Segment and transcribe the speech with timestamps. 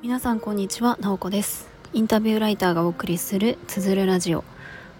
[0.00, 1.68] 皆さんこんにちは、なおこです。
[1.92, 4.44] インタビューライターがお送りするつづるラジオ。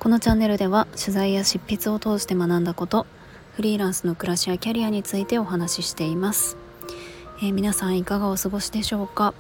[0.01, 3.07] このチャンネルでは取材や執筆を通して学んだこと
[3.53, 6.57] フリーランスの暮らしやキャリアについてお話ししています、
[7.43, 9.35] えー、皆さんいかがお過ごしでしょうか、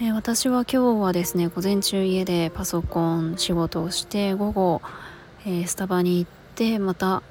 [0.00, 4.80] えー、私は今日はですね午前中家でパソコン仕事をして午後、
[5.44, 7.22] えー、スタバに行ってまた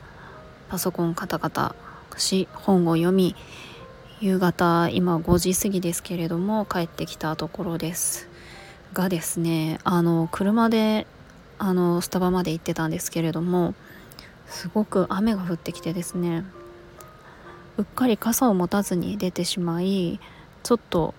[0.70, 1.76] パソコンカタカタ
[2.18, 3.36] し本を読み
[4.22, 8.28] 夕方今5時過ぎですけれども帰ってきたところです
[8.94, 11.06] がですねあの車で
[11.58, 13.76] あのスタバまで行ってたんですけれども
[14.48, 16.44] すごく雨が降ってきてですね
[17.78, 20.20] うっかり傘を持たずに出てしまい
[20.64, 21.14] ちょっと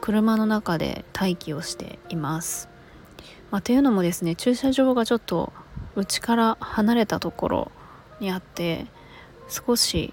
[0.00, 2.68] 車の中で待機をしています。
[3.50, 5.52] まあ、というのもですね駐車場がちょっと
[5.96, 7.72] 家から離れたところ
[8.20, 8.86] にあって
[9.48, 10.12] 少し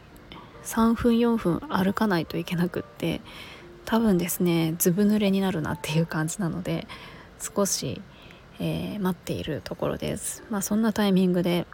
[0.63, 3.21] 3分4分歩かないといけなくって
[3.85, 6.87] 多分ですねずぶ濡れになるなっていう感じなので
[7.39, 8.01] 少し、
[8.59, 10.43] えー、待っているところです。
[10.49, 11.67] まあそんなタイミングで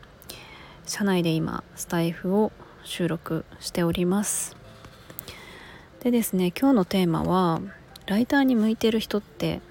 [0.85, 2.52] 車内で今スタイフを
[2.83, 4.57] 収録しております。
[6.02, 7.61] でですね今日のテーマは
[8.07, 9.61] ライターに向いてる人って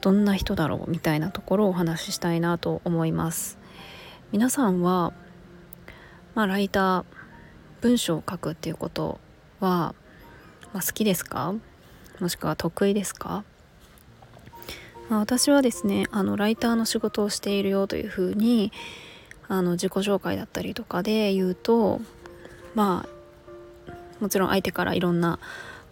[0.00, 3.58] どんな人だろうみたいなところをお話ししたいなと思います。
[4.32, 5.12] 皆さんは
[6.36, 7.04] まあライター
[7.80, 9.18] 文章を書くっていうこと
[9.58, 9.94] は、
[10.72, 11.54] まあ、好きですか？
[12.20, 13.42] もしくは得意ですか、
[15.08, 18.70] まあ、私はですねあのライターの仕事をしているよというふうに
[19.48, 22.00] あの自己紹介だったりとかで言うと
[22.74, 23.06] ま
[23.88, 25.38] あもちろん相手からいろんな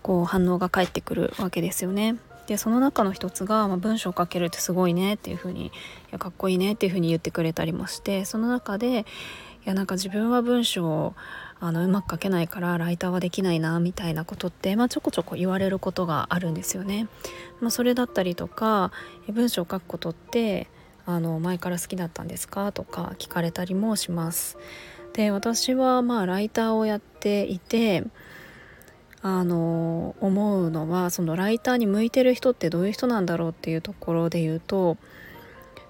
[0.02, 2.16] こう反応が返ってくるわけですよね。
[2.46, 5.70] でその中の一つが、まあ、文章を書けるってすごいねっていう風にい
[6.10, 9.06] やかっこいいねっていう風に言ってくれたりもしてその中で
[9.64, 11.14] やなんか自分は文章を
[11.60, 17.08] あのうまく書けないからライターはできないなみたいなことって、まあ、ちょこちょこ言われることがあるんですよね。
[17.60, 18.92] まあ、それだったりとか
[19.28, 20.68] 文章を書くことって
[21.06, 22.72] あの前から好きだったんですか？
[22.72, 24.58] とか聞かれたりもします。
[25.14, 28.04] で私はまあライターをやっていて
[29.22, 34.98] あの思うのはそのライターに向いてる人ってどういう人なんだろうっていうところで言うと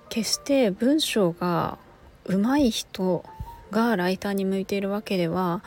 [0.09, 1.79] 決して文章が
[2.27, 3.25] 上手い人
[3.75, 5.63] がライターに向いているわけでは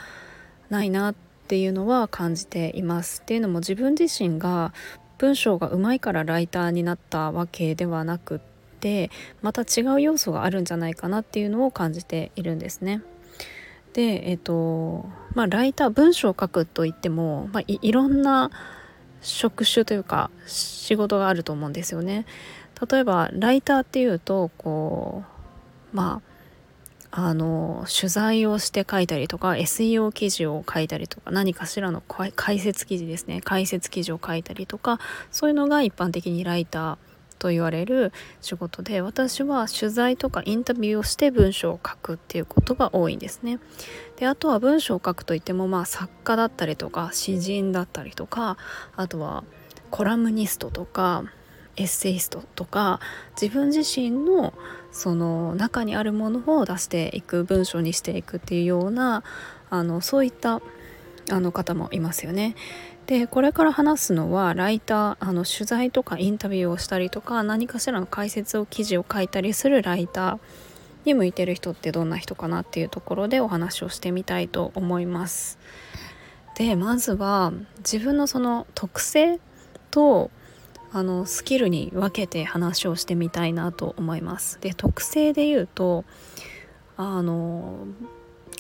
[0.70, 1.16] ないなっ
[1.48, 3.22] ていうのは感じています。
[3.22, 4.74] っていうのも自分自身が
[5.18, 8.40] 文章が上手いからライターになったわけではなくっ
[8.80, 13.02] てまた違う要素があるんじゃないかなっていうのを感じているんですね。
[13.94, 18.52] でえっ、とまあライター文章を書くといっても、まあ、いろんな
[19.22, 22.26] 職種というか仕事があると思うんですよね。
[22.90, 25.24] 例えばライターっていうとこ
[25.94, 26.27] うまあ
[27.12, 35.00] あの取材をして書いたりとか SEO 記事を書いたりとか何かしらの解説記事ですね解説記事を書いたりとか
[35.32, 36.98] そういうのが一般的にライター
[37.38, 43.60] と言われる仕事で私は取材とかインタビューをして文章を書くっていうことが多いんですね。
[44.18, 48.58] であとは文章を書くといってもまあ作家だったりとか詩人だったりとか
[48.96, 49.44] あとは
[49.92, 51.26] コラムニストとか
[51.78, 53.00] エッセイストとか
[53.40, 54.54] 自分自身の
[54.92, 59.24] その中にあるものを出していく文章にしていくっていうような
[59.70, 60.62] あのそういった
[61.30, 62.56] あの方もいますよね。
[63.06, 70.40] でこれから話すのはライターあの取材とかインタビューをしたりとか何かしらの解説を記事を書いたりするライター
[71.06, 75.58] に向いてる人ってどんな人かなっていうところでお話をしてみたいと思います。
[76.56, 79.40] でまずは自分のその特性
[79.92, 80.32] と
[80.92, 84.60] あのスキルに分けて話をしてみたいなと思います。
[84.62, 86.06] で特性で言うと
[86.96, 87.88] あの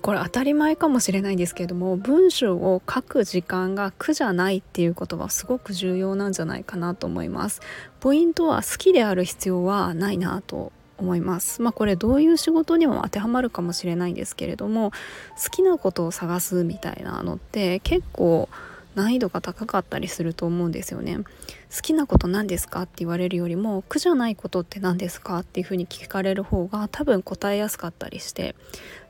[0.01, 7.61] これ当たり前かもしれないんですけれども文章を書く時間が苦じゃないっていうことはすごく重要なんじゃないかなと思います。
[7.99, 11.61] ポイントは好きである必要はないなと思います。
[11.61, 14.91] まあこれどういう仕事にも当てはまるかもしれないんですけれども
[15.43, 18.49] 好きなことを探すみたいなのって結構
[18.97, 21.19] 難易度が高かったりすると思うんですよね。
[21.19, 28.55] 好きなこと何ですかって言われるよりも苦じゃないことって何ですかっていうふうに聞かれる方が多分答えやすかったりして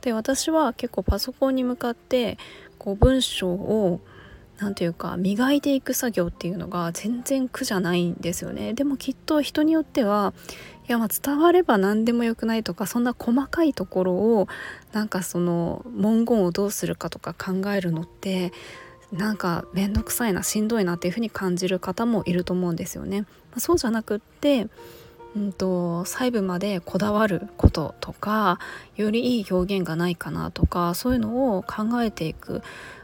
[0.01, 2.37] で私は結構パソコンに向かって
[2.79, 4.01] こう文章を
[4.57, 10.33] 何て言うか磨いていく作業っていうのが全然苦じゃないんですよねでもきっと人によっては
[10.89, 14.47] いやまあ伝われば何でもよくないとかそんな細かいところを
[14.93, 18.51] なんかその文言をどうするかとか考えるのって
[19.11, 23.21] なんか面倒くさいなしんどいなっていうふうに感じる方もいると思うんですよね。
[23.21, 23.27] ま
[23.57, 24.67] あ、そうじゃなくって
[25.35, 28.59] うんと、細部までこだわることとか
[28.95, 32.63] よりいい表現がないかなとかそういうのを考えていく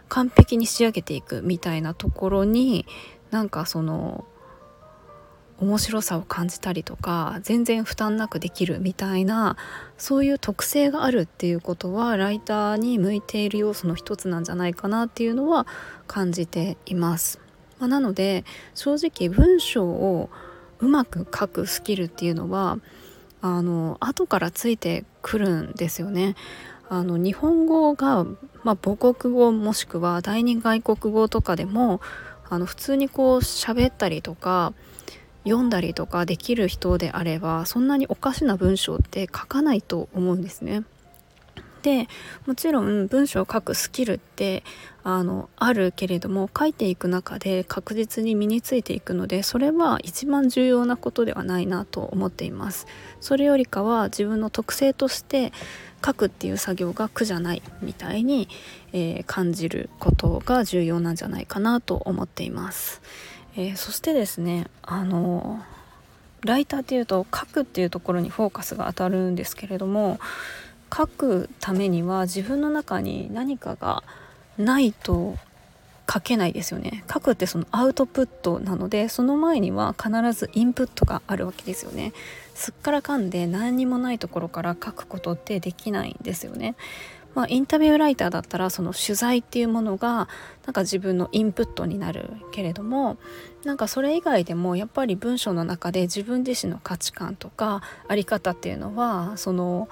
[0.09, 2.85] 完璧に仕上げていくみたいなところに
[3.31, 4.25] なんかその
[5.63, 9.55] 面白さを感じたりとか全然負担なくできるみたいな
[9.97, 15.65] そういう特性があるっていうことはライターに向いている要素の一つなんじゃないかなっていうのは
[16.05, 17.39] 感じています。
[17.79, 18.43] まあ、なので
[18.75, 20.29] 正直文章を
[20.79, 22.79] うまく書くスキルっていうのは
[23.41, 26.35] あの後からついてくるんですよね。
[26.89, 28.25] あの日本語が、
[28.63, 32.01] まあ、母国語もしくは第二外国語とかでも
[32.49, 34.73] あの普通にこう喋ったりとか
[35.43, 40.83] 読んだりとかできる人であればそんなにおかしな文章って書かないと思うんですね。
[41.83, 42.07] で
[42.47, 44.63] もちろん文章を書くスキルって
[45.03, 52.87] あのあるけれども書いていく中で確実に身についていくのでそれは一番重要なことではないなと思っています
[53.19, 55.51] それよりかは自分の特性として
[56.03, 58.47] 書くっていう作業が苦じゃないみたいに、
[58.93, 63.01] えー、感じることが重要なんじゃないかなと思っています、
[63.55, 65.61] えー、そしてですねあの
[66.41, 70.19] ライターっていうと書くっていうところにフォーカスが当たるんですけれども
[70.95, 74.03] 書くためには自分の中に何かが
[74.57, 75.37] ないと
[76.11, 77.03] 書けないですよね。
[77.11, 82.13] 書くってそのアウトプットなのでその前には必ずインプットがあるわけですよね。
[82.55, 86.75] すっからかんで何にもないところから書くことってできないんですよね。
[87.35, 90.27] まあ、インタビューライターだったらその取材っていうものが
[90.65, 93.17] なんか自分のインプットになるけれども
[93.63, 99.89] なんかそれ以外でもやっぱり文章の中で自分自身の価値観とか在り方っていうのはその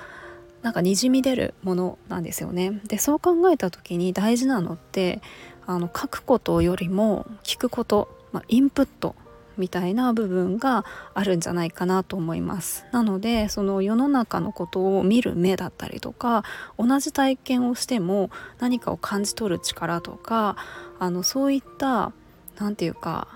[0.61, 2.79] なんかにじみ出るものなんですよね。
[2.85, 5.21] でそう考えた時に大事なのって
[5.71, 9.15] あの書くことよりも聞くこと、まあ、インプット
[9.57, 12.85] みたいな部分があるんじゃないかなと思います。
[12.91, 16.44] なのでその世の中のことを見る目だったりとか
[16.77, 18.29] 同じ体験をしても
[18.59, 20.56] 何かを感じ取る力とか
[21.00, 22.12] あのそういった
[22.57, 23.27] 何て言うか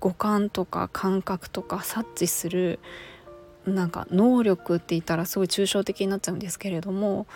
[0.00, 2.78] 五感とか感覚とか察知する
[3.66, 7.26] なんか能力って言ったらすごい抽象的になっちゃうんですけれども、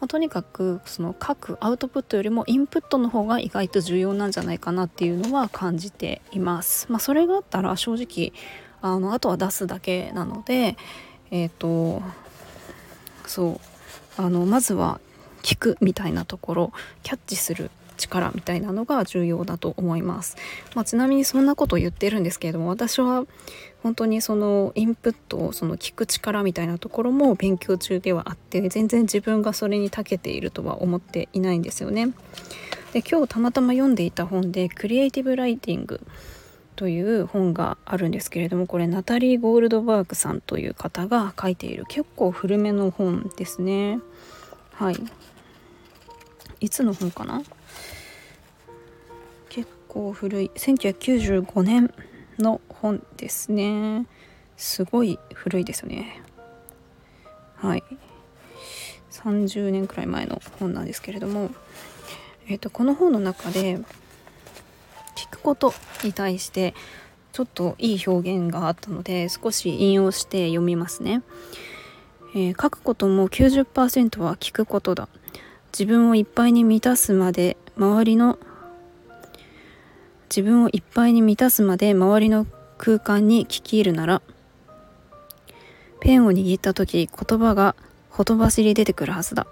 [0.00, 6.86] まあ、とにかくその書くアウトプットよりもインプットの方が意外と重要なんじゃないかなっていうのは感じています。
[6.90, 8.32] まあ、それがあったら正直
[8.80, 10.76] あのあとは出すだけなので
[11.30, 12.02] えっ、ー、と
[13.26, 13.60] そ
[14.18, 15.00] うあのまずは
[15.42, 16.72] 聞くみたいなところ
[17.02, 20.36] キャッチする力みたいなのが重要だと思います。
[20.74, 23.24] まあ、ちなみにそんなこと言ってるんですけれども私は
[23.82, 32.12] 本当にそのインプットその聞く力みたいなところも勉強中ではあって全然自分がそれに長けているとは思っていないんですよね。
[32.92, 36.00] で今日たまたま読んでいた本で「クリエイティブ・ライティング」
[36.74, 44.00] という本があるんですけれどもこれナタリー・ゴールドバーグさんという方が書いている結構古めの本ですね。
[44.72, 44.96] はい
[46.60, 47.42] いつの本かな？
[49.48, 51.94] 結構古い1995年
[52.42, 54.06] の本ですね。
[54.56, 56.22] すごい古いですよね。
[57.56, 57.84] はい。
[59.10, 61.50] 30年くらい前の本なんですけれども、
[62.48, 63.78] えーと、この本の中で
[65.16, 65.74] 聞くこと
[66.04, 66.74] に対して
[67.32, 71.22] ちょっといい表現があったので少し引用して読みますね、
[72.34, 75.08] えー、書くことも90%は聞くことだ。
[75.72, 78.38] 自分をいっぱいに満たすまで周りの
[80.28, 84.22] 自分をいっぱいに満たすまで周りの空間に聞き入るなら
[86.00, 87.74] ペンを握った時言葉が
[88.10, 89.46] ほとばしり出てくるはずだ。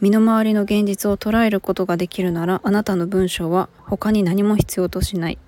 [0.00, 5.38] 身の回りの現実を捉えることができるならあなたの文章は他に何も必要としない。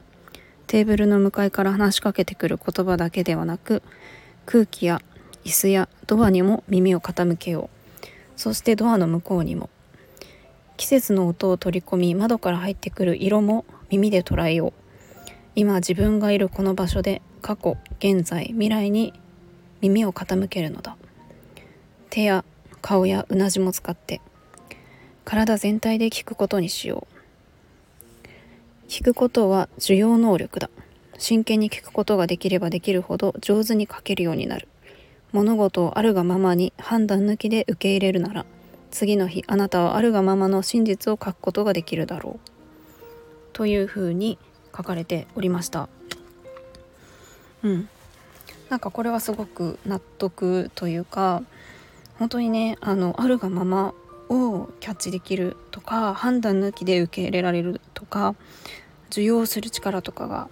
[0.66, 3.82] テーブルの向かいから話しかけてくる言葉だけではなく
[4.46, 5.00] 空気や
[5.44, 8.06] 椅子やドアにも耳を傾けよう。
[8.36, 9.70] そしてドアの向こうにも。
[10.76, 14.72] 季節の音を取り込み窓から入ってくる色も耳で捉えよう。
[15.54, 19.12] 今自分がいるこの場所で過去現在未来に
[19.82, 20.96] 耳を傾けるのだ。
[22.08, 22.42] 手や
[22.80, 24.22] 顔やうなじも使って
[25.26, 27.06] 体全体で聞くことにしよ
[28.86, 28.88] う。
[28.88, 30.70] 聞くことは受容能力だ。
[31.18, 34.68] 真剣に聞くことができればできるほど上手に書けるようになる。
[35.32, 38.46] 物事をあるがままに判断抜きで受け入れるなら
[38.90, 42.51] 次の日あなたはあるがままの真実を書くことができるだろう。
[43.52, 44.38] というふうに
[44.76, 45.88] 書かれておりました
[47.62, 47.88] うん
[48.68, 51.42] なんかこれはすごく納得というか
[52.18, 53.92] 本当にねあのあるがまま
[54.30, 58.34] をキャッチできるとか判断抜きで受け入れられるとか
[59.10, 60.48] 受容する力とかが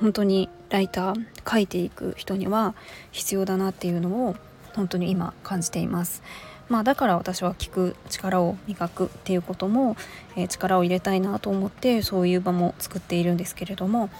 [0.00, 2.74] 本当にライター書いていく人には
[3.10, 4.36] 必要だなっていうのを
[4.74, 6.22] 本当に今感じています。
[6.68, 9.96] まあ、だから私は聞く力を磨くっていうことも、
[10.36, 14.10] えー、力を入れたいなと思ってそういう場も作っているんですけれども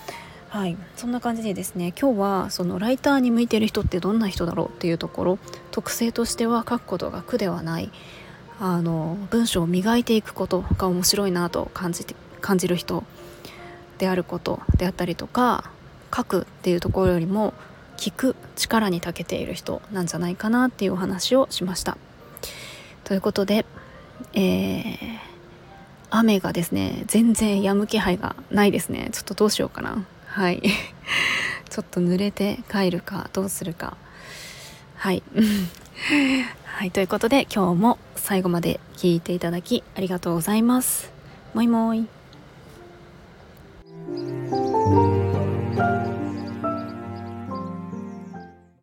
[0.51, 5.39] はいそんな感じでですね今日はそのライターに向いてる人ってどんな人だろうっていうところ
[5.71, 7.91] 特性としては書くことが苦ではない
[8.61, 13.03] あの文章を磨いていくことが面白いなと感じて感じる人
[13.99, 15.71] であることであったりとか
[16.15, 17.53] 書くっていうところよりも
[17.97, 21.97] 聞く力に長けている人なんじゃないかなっていうお話をしました。
[23.05, 23.67] ということで、
[24.33, 24.95] えー、
[26.11, 29.11] 雨がですね、全然止む気配がないですね。
[29.13, 30.05] ちょっとどうしようかな。
[30.27, 30.63] はい。
[31.69, 33.97] ちょっと濡れて帰るか、どうするか。
[34.97, 35.23] はい。
[36.65, 41.13] はい、ということで今日も最後まで聞いていただきありがとうございます。
[41.53, 42.09] もいもい。